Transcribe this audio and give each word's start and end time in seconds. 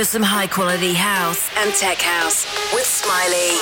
for 0.00 0.04
some 0.04 0.22
high 0.22 0.46
quality 0.46 0.94
house 0.94 1.50
and 1.58 1.74
tech 1.74 1.98
house 2.00 2.46
with 2.72 2.86
Smiley. 2.86 3.58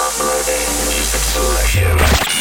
Uploading 0.00 0.70
music 0.88 1.20
selection. 1.20 2.39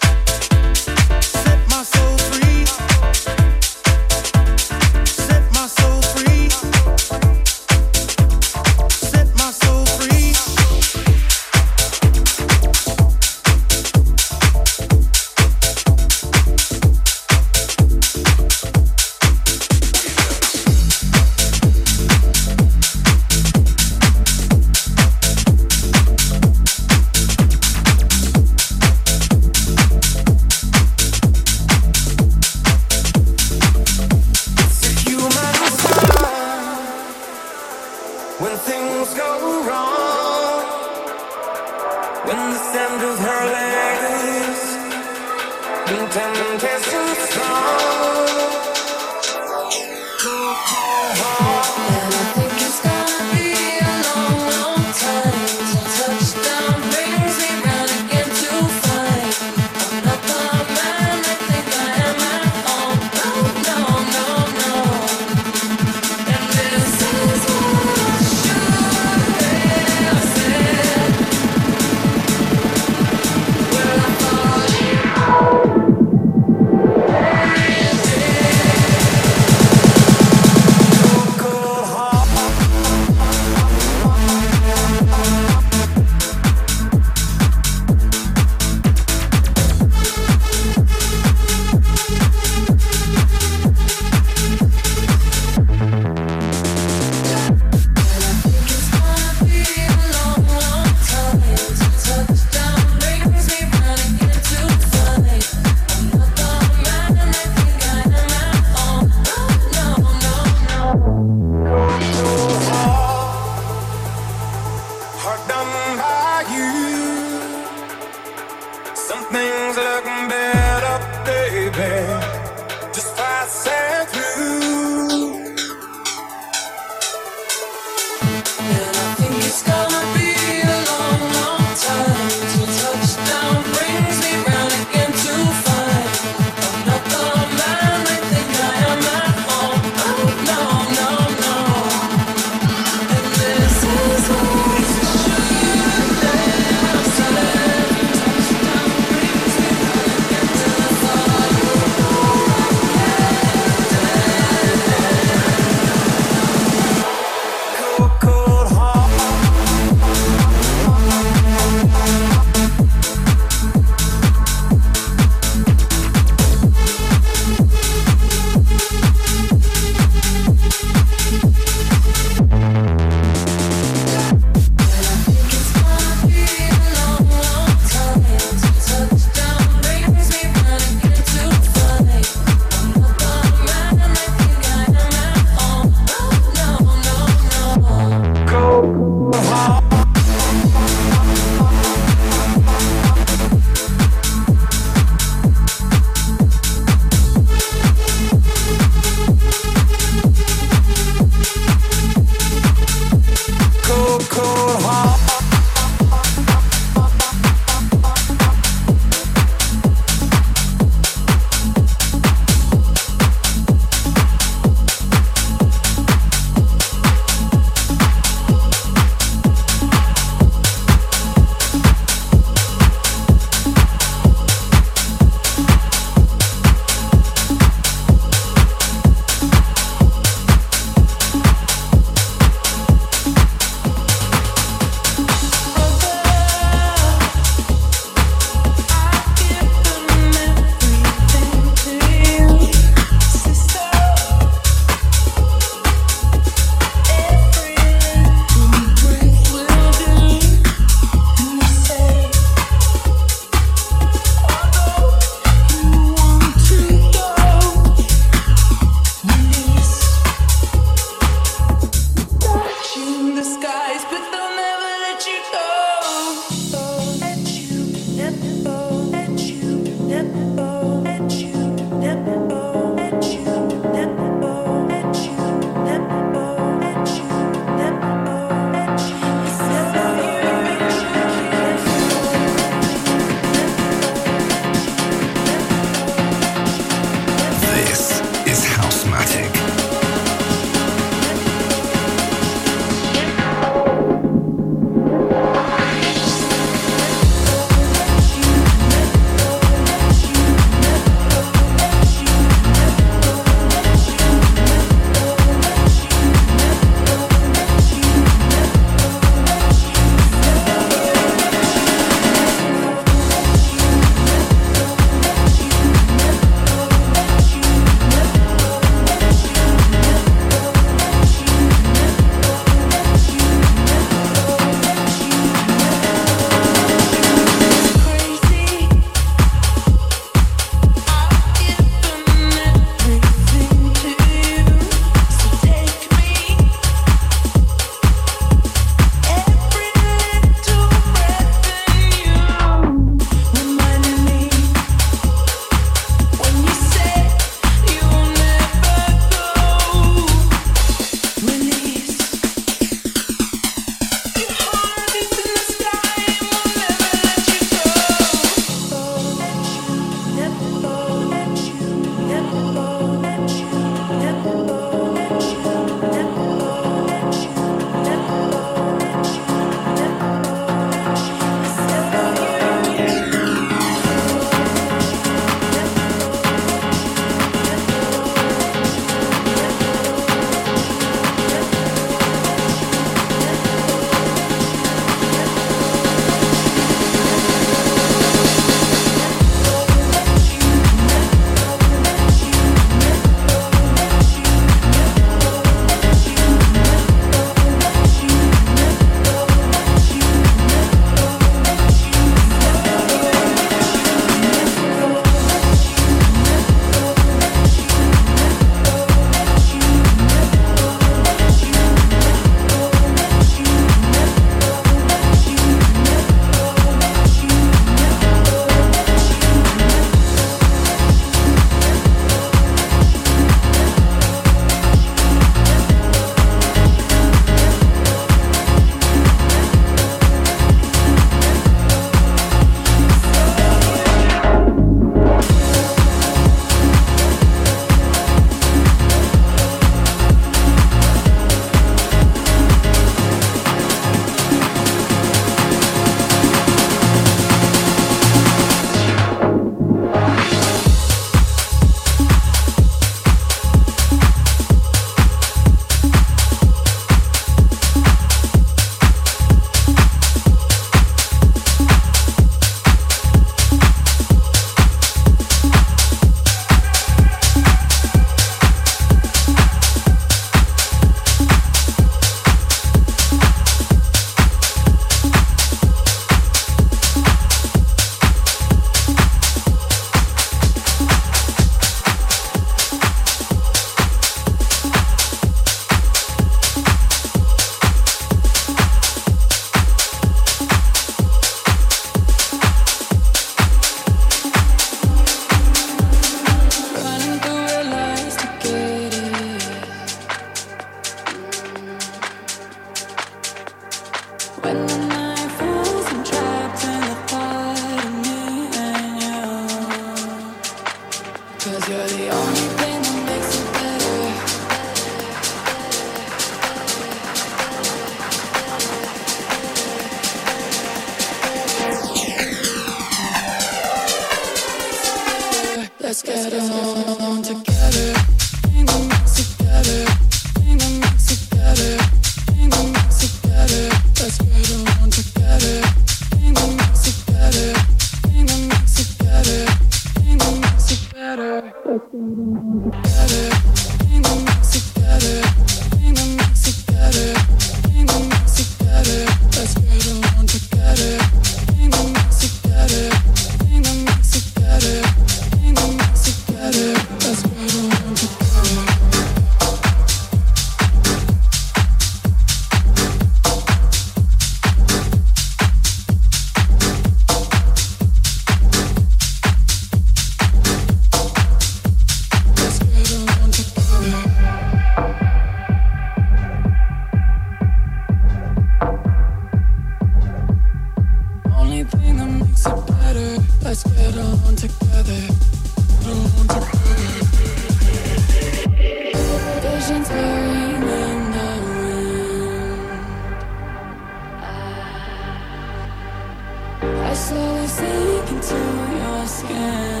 Sink 597.67 598.31
into 598.31 598.55
your 598.55 599.27
skin. 599.27 600.00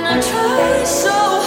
Back 0.00 1.41